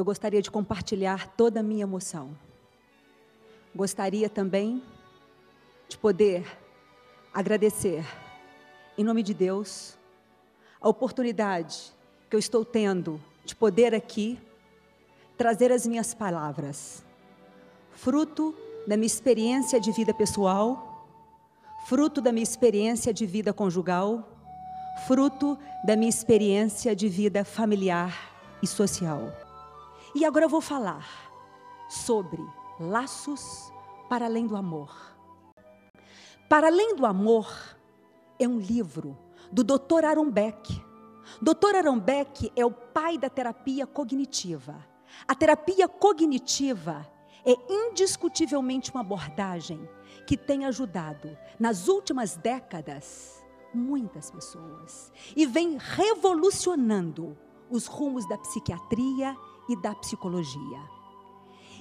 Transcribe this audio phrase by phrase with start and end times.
[0.00, 2.30] eu gostaria de compartilhar toda a minha emoção.
[3.76, 4.82] Gostaria também
[5.88, 6.46] de poder
[7.34, 8.02] agradecer,
[8.96, 9.98] em nome de Deus,
[10.80, 11.92] a oportunidade
[12.30, 14.38] que eu estou tendo de poder aqui
[15.36, 17.04] trazer as minhas palavras,
[17.92, 18.54] fruto
[18.86, 21.06] da minha experiência de vida pessoal,
[21.86, 24.26] fruto da minha experiência de vida conjugal,
[25.06, 28.30] fruto da minha experiência de vida familiar
[28.62, 29.30] e social.
[30.14, 31.06] E agora eu vou falar
[31.88, 32.44] sobre
[32.80, 33.72] laços
[34.08, 34.92] para além do amor.
[36.48, 37.48] Para além do amor
[38.38, 39.16] é um livro
[39.52, 40.04] do Dr.
[40.04, 40.82] Aaron Beck.
[41.40, 41.76] Dr.
[41.76, 44.84] Aaron Beck é o pai da terapia cognitiva.
[45.28, 47.06] A terapia cognitiva
[47.44, 49.88] é indiscutivelmente uma abordagem
[50.26, 53.40] que tem ajudado nas últimas décadas
[53.72, 57.38] muitas pessoas e vem revolucionando
[57.70, 59.36] os rumos da psiquiatria
[59.70, 60.80] e da psicologia.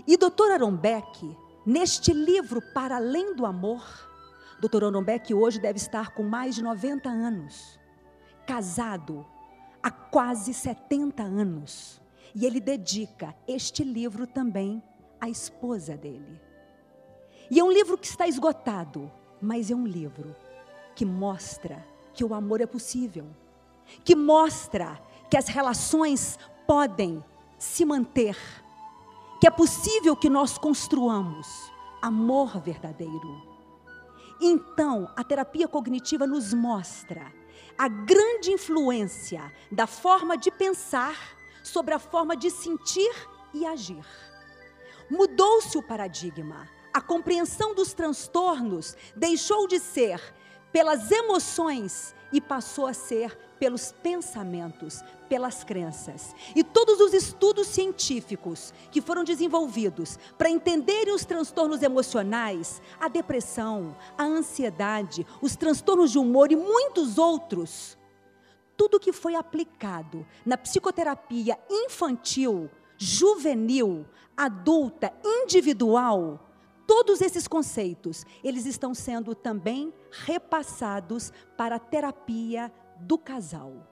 [0.08, 0.52] E Dr.
[0.52, 3.84] Aaron Beck, neste livro Para Além do Amor,
[4.62, 4.84] Dr.
[4.84, 7.80] Aaron Beck hoje deve estar com mais de 90 anos,
[8.46, 9.26] casado
[9.82, 12.00] há quase 70 anos,
[12.36, 14.84] e ele dedica este livro também
[15.20, 16.40] à esposa dele.
[17.50, 20.36] E é um livro que está esgotado, mas é um livro
[20.94, 23.26] que mostra que o amor é possível,
[24.04, 27.24] que mostra que as relações podem
[27.60, 28.38] se manter,
[29.40, 33.48] que é possível que nós construamos amor verdadeiro.
[34.42, 37.32] Então, a terapia cognitiva nos mostra
[37.78, 43.14] a grande influência da forma de pensar sobre a forma de sentir
[43.54, 44.06] e agir.
[45.10, 46.70] Mudou-se o paradigma.
[46.94, 50.22] A compreensão dos transtornos deixou de ser
[50.72, 56.34] pelas emoções e passou a ser pelos pensamentos, pelas crenças.
[56.56, 63.96] E todos os estudos científicos que foram desenvolvidos para entenderem os transtornos emocionais, a depressão,
[64.18, 67.98] a ansiedade, os transtornos de humor e muitos outros,
[68.78, 74.06] tudo que foi aplicado na psicoterapia infantil, juvenil,
[74.38, 76.49] adulta, individual,
[76.90, 83.88] todos esses conceitos, eles estão sendo também repassados para a terapia do casal.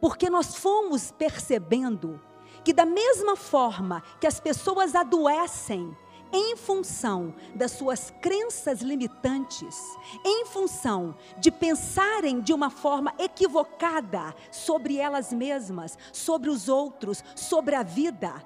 [0.00, 2.20] Porque nós fomos percebendo
[2.64, 5.96] que, da mesma forma que as pessoas adoecem
[6.32, 9.78] em função das suas crenças limitantes,
[10.24, 17.76] em função de pensarem de uma forma equivocada sobre elas mesmas, sobre os outros, sobre
[17.76, 18.42] a vida,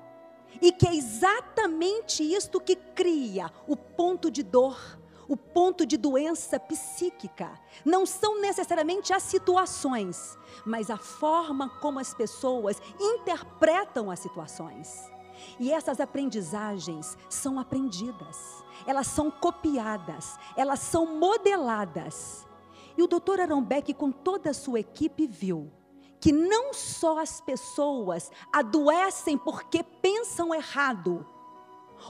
[0.60, 4.98] e que é exatamente isto que cria o ponto de dor,
[5.28, 7.50] o ponto de doença psíquica.
[7.84, 15.10] Não são necessariamente as situações, mas a forma como as pessoas interpretam as situações.
[15.60, 22.46] E essas aprendizagens são aprendidas, elas são copiadas, elas são modeladas.
[22.96, 25.70] E o doutor Aaron Beck, com toda a sua equipe, viu
[26.20, 31.26] que não só as pessoas adoecem porque pensam errado,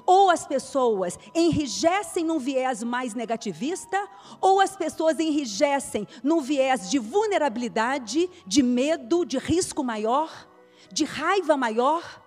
[0.07, 4.09] ou as pessoas enrijecem num viés mais negativista,
[4.41, 10.49] ou as pessoas enrijecem num viés de vulnerabilidade, de medo, de risco maior,
[10.93, 12.23] de raiva maior.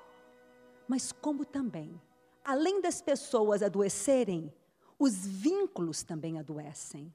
[0.87, 1.99] Mas como também,
[2.43, 4.53] além das pessoas adoecerem,
[4.99, 7.13] os vínculos também adoecem.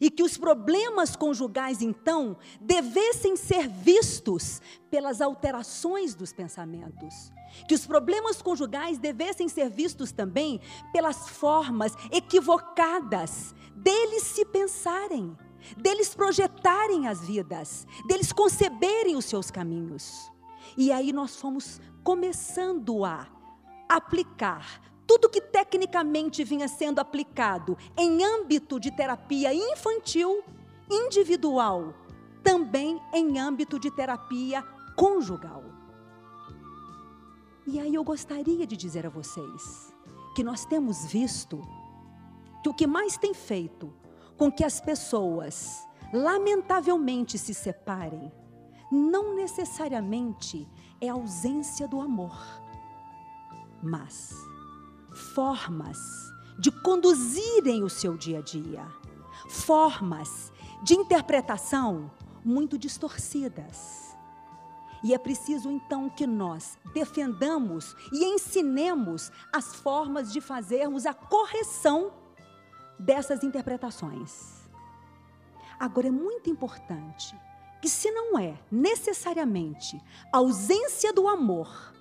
[0.00, 4.60] E que os problemas conjugais, então, devessem ser vistos
[4.90, 7.32] pelas alterações dos pensamentos.
[7.66, 10.60] Que os problemas conjugais devessem ser vistos também
[10.92, 15.36] pelas formas equivocadas deles se pensarem,
[15.76, 20.30] deles projetarem as vidas, deles conceberem os seus caminhos.
[20.76, 23.26] E aí nós fomos começando a
[23.88, 30.44] aplicar tudo que tecnicamente vinha sendo aplicado em âmbito de terapia infantil,
[30.90, 31.94] individual,
[32.44, 34.62] também em âmbito de terapia
[34.94, 35.64] conjugal.
[37.66, 39.94] E aí eu gostaria de dizer a vocês
[40.36, 41.58] que nós temos visto
[42.62, 43.90] que o que mais tem feito
[44.36, 48.30] com que as pessoas lamentavelmente se separem
[48.92, 50.68] não necessariamente
[51.00, 52.36] é a ausência do amor,
[53.82, 54.47] mas
[55.18, 58.86] formas de conduzirem o seu dia a dia,
[59.48, 62.10] formas de interpretação
[62.44, 64.16] muito distorcidas.
[65.02, 72.12] E é preciso então que nós defendamos e ensinemos as formas de fazermos a correção
[72.98, 74.58] dessas interpretações.
[75.78, 77.38] Agora é muito importante
[77.80, 81.94] que, se não é necessariamente ausência do amor,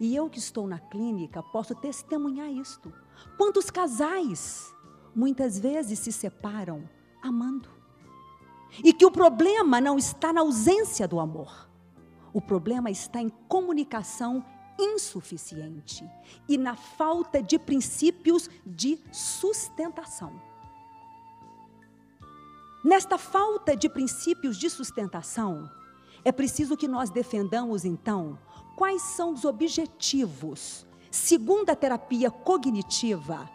[0.00, 2.90] E eu que estou na clínica posso testemunhar isto.
[3.36, 4.74] Quantos casais
[5.14, 6.88] muitas vezes se separam
[7.22, 7.68] amando?
[8.82, 11.68] E que o problema não está na ausência do amor.
[12.32, 14.42] O problema está em comunicação
[14.78, 16.08] insuficiente
[16.48, 20.32] e na falta de princípios de sustentação.
[22.82, 25.70] Nesta falta de princípios de sustentação,
[26.24, 28.38] é preciso que nós defendamos então
[28.80, 33.46] quais são os objetivos, segundo a terapia cognitiva,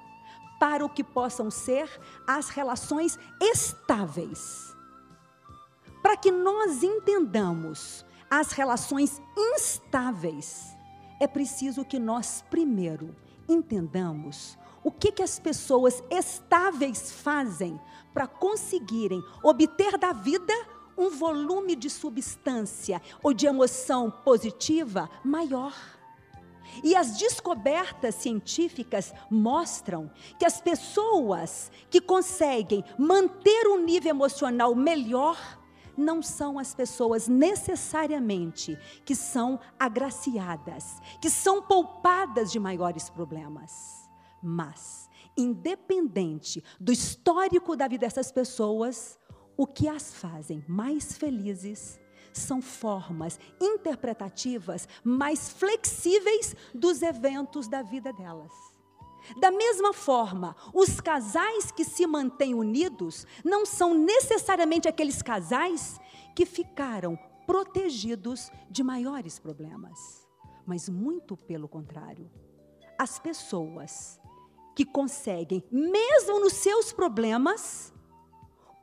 [0.60, 1.90] para o que possam ser
[2.28, 4.76] as relações estáveis.
[6.04, 10.78] Para que nós entendamos as relações instáveis,
[11.20, 13.16] é preciso que nós primeiro
[13.50, 17.82] entendamos o que, que as pessoas estáveis fazem
[18.14, 20.54] para conseguirem obter da vida
[20.98, 25.74] um volume de substância ou de emoção positiva maior.
[26.84, 35.38] E as descobertas científicas mostram que as pessoas que conseguem manter um nível emocional melhor
[35.98, 44.10] não são as pessoas necessariamente que são agraciadas, que são poupadas de maiores problemas.
[44.42, 49.18] Mas, independente do histórico da vida dessas pessoas,
[49.58, 52.00] o que as fazem mais felizes
[52.34, 58.52] são formas interpretativas mais flexíveis dos eventos da vida delas.
[59.40, 66.00] Da mesma forma, os casais que se mantêm unidos não são necessariamente aqueles casais
[66.36, 67.18] que ficaram
[67.48, 70.28] protegidos de maiores problemas,
[70.66, 72.30] mas muito pelo contrário.
[73.00, 74.20] As pessoas
[74.76, 77.94] que conseguem, mesmo nos seus problemas,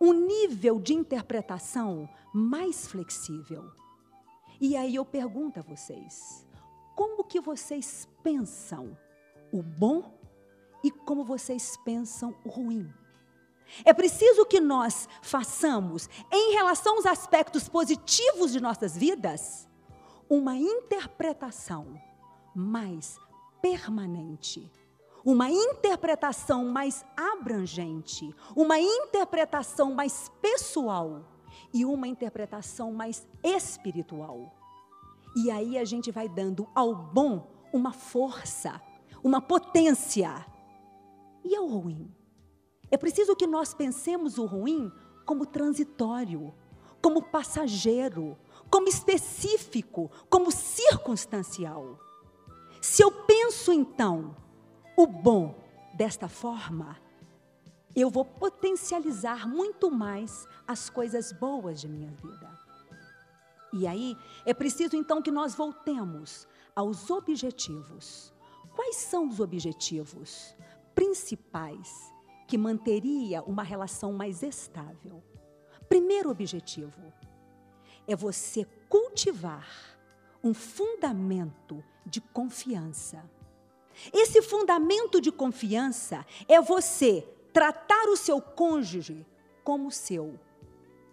[0.02, 3.70] um nível de interpretação mais flexível.
[4.60, 6.44] E aí eu pergunto a vocês,
[6.96, 8.98] como que vocês pensam
[9.52, 10.18] o bom
[10.82, 12.92] e como vocês pensam o ruim?
[13.84, 19.68] É preciso que nós façamos, em relação aos aspectos positivos de nossas vidas,
[20.28, 21.94] uma interpretação
[22.56, 23.20] mais
[23.62, 24.68] permanente
[25.24, 31.24] uma interpretação mais abrangente, uma interpretação mais pessoal
[31.72, 34.52] e uma interpretação mais espiritual.
[35.34, 38.80] E aí a gente vai dando ao bom uma força,
[39.22, 40.46] uma potência.
[41.44, 42.14] E ao ruim?
[42.90, 44.92] É preciso que nós pensemos o ruim
[45.24, 46.52] como transitório,
[47.00, 48.36] como passageiro,
[48.70, 51.98] como específico, como circunstancial.
[52.80, 54.36] Se eu penso então
[54.96, 55.54] o bom
[55.94, 56.96] desta forma,
[57.94, 62.50] eu vou potencializar muito mais as coisas boas de minha vida.
[63.72, 68.32] E aí, é preciso então que nós voltemos aos objetivos.
[68.74, 70.54] Quais são os objetivos
[70.94, 72.12] principais
[72.46, 75.22] que manteria uma relação mais estável?
[75.88, 77.12] Primeiro objetivo
[78.06, 79.68] é você cultivar
[80.42, 83.22] um fundamento de confiança
[84.12, 89.26] esse fundamento de confiança é você tratar o seu cônjuge
[89.62, 90.38] como seu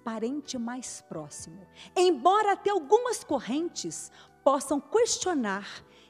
[0.03, 1.65] parente mais próximo.
[1.95, 4.11] Embora até algumas correntes
[4.43, 5.67] possam questionar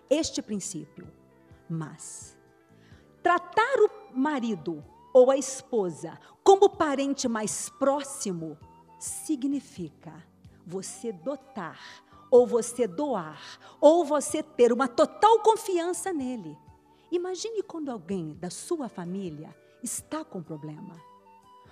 [0.10, 1.12] este princípio,
[1.70, 2.38] mas
[3.22, 4.84] tratar o marido
[5.14, 8.58] ou a esposa como parente mais próximo
[9.00, 10.14] significa
[10.66, 11.80] você dotar
[12.32, 13.42] ou você doar,
[13.82, 16.58] ou você ter uma total confiança nele.
[17.12, 20.96] Imagine quando alguém da sua família está com problema.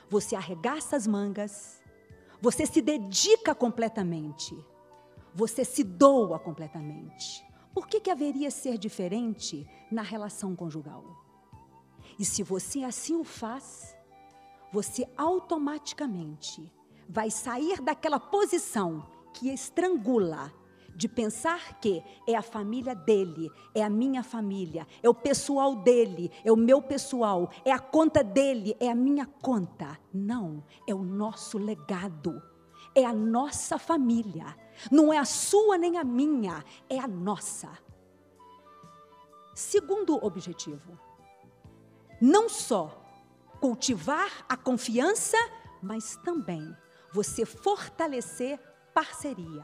[0.09, 1.81] Você arregaça as mangas,
[2.41, 4.57] você se dedica completamente,
[5.33, 7.45] você se doa completamente.
[7.73, 11.03] Por que, que haveria ser diferente na relação conjugal?
[12.17, 13.95] E se você assim o faz,
[14.71, 16.71] você automaticamente
[17.07, 19.05] vai sair daquela posição
[19.37, 20.51] que estrangula
[20.95, 26.31] de pensar que é a família dele, é a minha família, é o pessoal dele,
[26.43, 29.99] é o meu pessoal, é a conta dele, é a minha conta.
[30.11, 32.41] Não, é o nosso legado,
[32.95, 34.57] é a nossa família.
[34.91, 37.69] Não é a sua nem a minha, é a nossa.
[39.53, 40.99] Segundo objetivo,
[42.19, 43.05] não só
[43.61, 45.37] cultivar a confiança,
[45.79, 46.75] mas também
[47.13, 48.59] você fortalecer
[48.97, 49.63] parceria.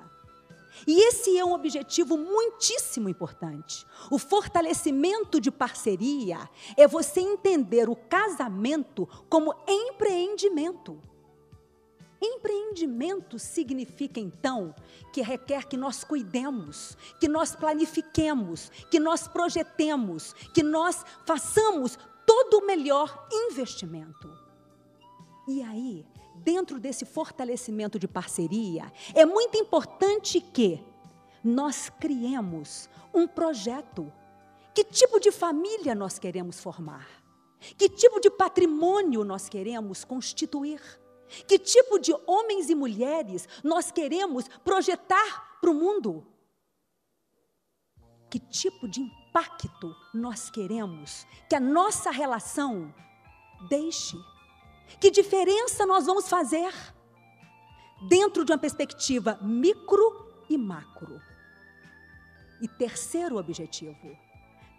[0.85, 3.83] E esse é um objetivo muitíssimo importante.
[4.11, 6.47] O fortalecimento de parceria
[6.77, 11.01] é você entender o casamento como empreendimento.
[12.21, 14.75] Empreendimento significa então
[15.11, 22.59] que requer que nós cuidemos, que nós planifiquemos, que nós projetemos, que nós façamos todo
[22.59, 24.31] o melhor investimento.
[25.47, 26.05] E aí,
[26.43, 30.83] dentro desse fortalecimento de parceria, é muito importante que
[31.43, 34.11] nós criemos um projeto.
[34.73, 37.07] Que tipo de família nós queremos formar?
[37.77, 40.81] Que tipo de patrimônio nós queremos constituir?
[41.47, 46.25] Que tipo de homens e mulheres nós queremos projetar para o mundo?
[48.29, 52.93] Que tipo de impacto nós queremos que a nossa relação
[53.69, 54.17] deixe?
[54.99, 56.73] Que diferença nós vamos fazer
[58.07, 61.21] dentro de uma perspectiva micro e macro?
[62.61, 64.17] E terceiro objetivo,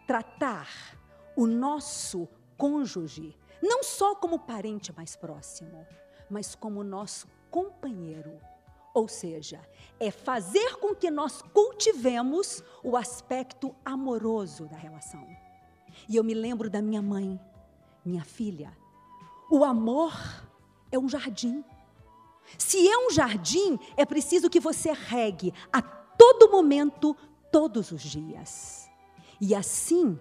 [0.06, 0.68] tratar
[1.36, 5.86] o nosso cônjuge não só como parente mais próximo,
[6.28, 8.38] mas como nosso companheiro.
[8.92, 9.60] Ou seja,
[9.98, 15.26] é fazer com que nós cultivemos o aspecto amoroso da relação.
[16.08, 17.40] E eu me lembro da minha mãe,
[18.04, 18.76] minha filha.
[19.50, 20.12] O amor
[20.90, 21.64] é um jardim.
[22.58, 27.16] Se é um jardim, é preciso que você regue a todo momento,
[27.50, 28.88] todos os dias.
[29.40, 30.18] E assim,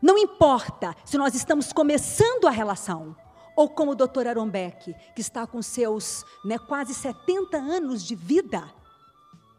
[0.00, 3.16] não importa se nós estamos começando a relação,
[3.54, 8.14] ou como o doutor Aaron Beck, que está com seus né, quase 70 anos de
[8.14, 8.72] vida,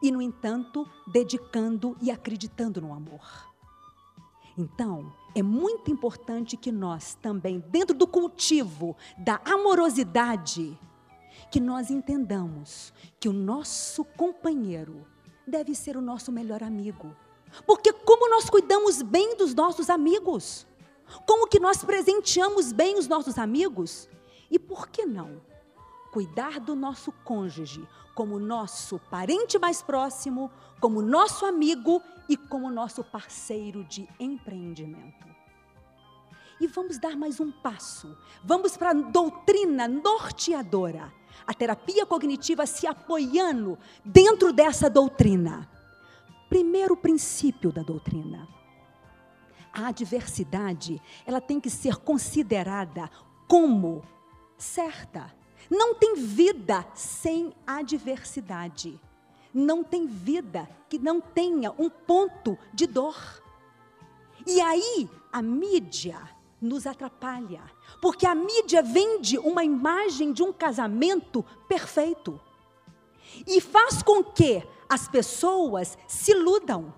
[0.02, 3.53] e, no entanto, dedicando e acreditando no amor.
[4.58, 10.78] Então, é muito importante que nós também, dentro do cultivo da amorosidade,
[11.50, 15.06] que nós entendamos que o nosso companheiro
[15.46, 17.16] deve ser o nosso melhor amigo.
[17.66, 20.66] Porque como nós cuidamos bem dos nossos amigos?
[21.26, 24.08] Como que nós presenteamos bem os nossos amigos?
[24.50, 25.42] E por que não
[26.14, 33.04] cuidar do nosso cônjuge como nosso parente mais próximo, como nosso amigo e como nosso
[33.04, 35.28] parceiro de empreendimento?
[36.62, 38.16] E vamos dar mais um passo.
[38.44, 41.12] Vamos para a doutrina norteadora.
[41.48, 45.68] A terapia cognitiva se apoiando dentro dessa doutrina.
[46.48, 48.48] Primeiro princípio da doutrina
[49.74, 53.10] a adversidade, ela tem que ser considerada
[53.48, 54.04] como
[54.56, 55.34] certa.
[55.70, 59.00] Não tem vida sem adversidade.
[59.54, 63.16] Não tem vida que não tenha um ponto de dor.
[64.46, 66.18] E aí a mídia
[66.62, 67.62] nos atrapalha,
[68.02, 72.40] porque a mídia vende uma imagem de um casamento perfeito
[73.46, 76.94] e faz com que as pessoas se iludam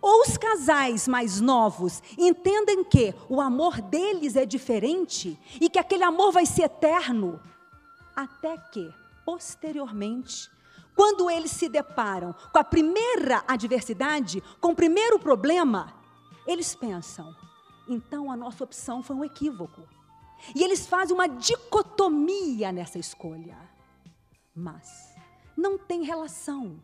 [0.00, 6.04] ou os casais mais novos entendem que o amor deles é diferente e que aquele
[6.04, 7.40] amor vai ser eterno,
[8.14, 8.92] até que,
[9.24, 10.50] posteriormente,
[10.94, 15.94] quando eles se deparam com a primeira adversidade, com o primeiro problema,
[16.46, 17.34] eles pensam:
[17.88, 19.82] então a nossa opção foi um equívoco.
[20.54, 23.56] E eles fazem uma dicotomia nessa escolha.
[24.54, 25.14] Mas
[25.56, 26.80] não tem relação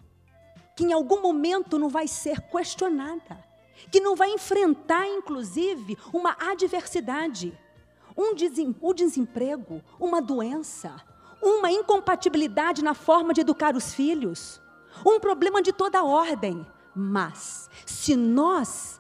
[0.77, 3.45] que em algum momento não vai ser questionada,
[3.91, 7.57] que não vai enfrentar, inclusive, uma adversidade,
[8.17, 10.97] um desem, desemprego, uma doença,
[11.41, 14.61] uma incompatibilidade na forma de educar os filhos,
[15.05, 16.67] um problema de toda ordem.
[16.95, 18.99] Mas, se nós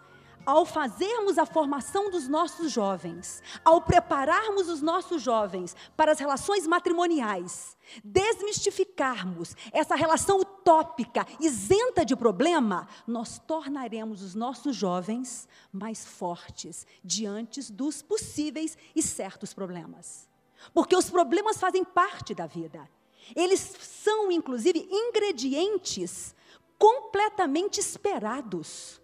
[0.49, 6.66] ao fazermos a formação dos nossos jovens, ao prepararmos os nossos jovens para as relações
[6.66, 16.87] matrimoniais, desmistificarmos essa relação utópica, isenta de problema, nós tornaremos os nossos jovens mais fortes
[17.04, 20.28] diante dos possíveis e certos problemas.
[20.73, 22.88] Porque os problemas fazem parte da vida.
[23.35, 26.35] Eles são, inclusive, ingredientes
[26.79, 29.00] completamente esperados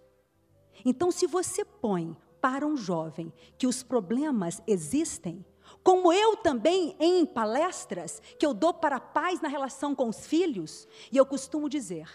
[0.85, 5.45] então, se você põe para um jovem que os problemas existem,
[5.83, 10.87] como eu também em palestras que eu dou para pais na relação com os filhos,
[11.11, 12.09] e eu costumo dizer: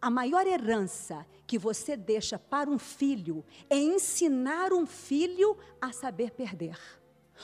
[0.00, 6.30] a maior herança que você deixa para um filho é ensinar um filho a saber
[6.30, 6.78] perder.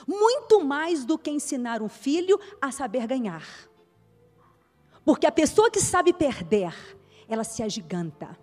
[0.07, 3.47] Muito mais do que ensinar um filho a saber ganhar.
[5.05, 6.75] Porque a pessoa que sabe perder,
[7.29, 8.37] ela se agiganta.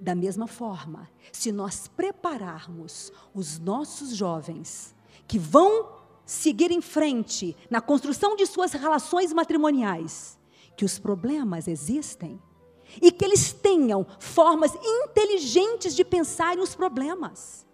[0.00, 4.94] Da mesma forma, se nós prepararmos os nossos jovens
[5.26, 10.38] que vão seguir em frente na construção de suas relações matrimoniais,
[10.76, 12.40] que os problemas existem
[13.02, 17.66] e que eles tenham formas inteligentes de pensar nos problemas.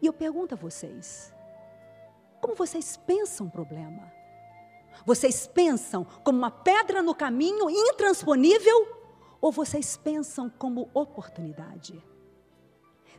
[0.00, 1.32] E eu pergunto a vocês:
[2.40, 4.10] como vocês pensam o problema?
[5.04, 8.88] Vocês pensam como uma pedra no caminho intransponível
[9.40, 12.02] ou vocês pensam como oportunidade?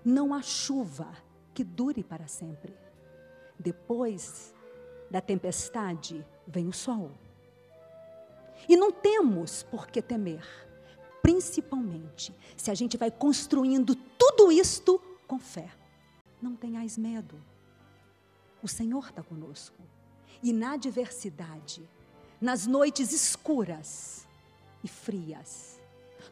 [0.04, 1.08] Não há chuva
[1.54, 2.76] que dure para sempre.
[3.58, 4.54] Depois
[5.10, 7.12] da tempestade vem o sol.
[8.68, 10.46] E não temos por que temer,
[11.22, 15.81] principalmente se a gente vai construindo tudo isto com fé.
[16.42, 17.42] Não tenhais medo.
[18.64, 19.78] O Senhor está conosco.
[20.42, 21.88] E na adversidade,
[22.40, 24.28] nas noites escuras
[24.84, 25.80] e frias,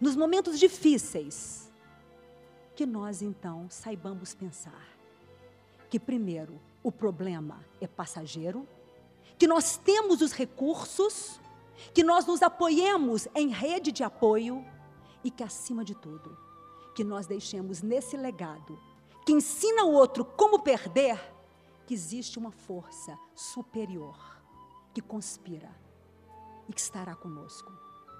[0.02, 1.72] nos momentos difíceis,
[2.76, 4.88] que nós então saibamos pensar
[5.90, 8.68] que, primeiro, o problema é passageiro,
[9.38, 11.40] que nós temos os recursos,
[11.94, 14.66] que nós nos apoiemos em rede de apoio
[15.24, 16.38] e que, acima de tudo,
[16.96, 18.80] que nós deixemos nesse legado,
[19.30, 21.22] que ensina o outro como perder,
[21.86, 24.18] que existe uma força superior
[24.92, 25.70] que conspira
[26.68, 27.72] e que estará conosco.